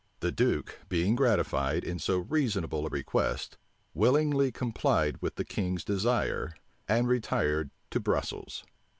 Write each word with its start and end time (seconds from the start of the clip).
The 0.21 0.31
duke, 0.31 0.79
being 0.89 1.15
gratified 1.15 1.83
in 1.83 1.99
so 1.99 2.17
reasonable 2.17 2.87
a 2.87 2.89
request, 2.89 3.59
willingly 3.93 4.51
complied 4.51 5.21
with 5.21 5.35
the 5.35 5.45
king's 5.45 5.83
desire, 5.83 6.55
and 6.87 7.07
retired 7.07 7.69
to 7.91 7.99
Brussels. 7.99 8.63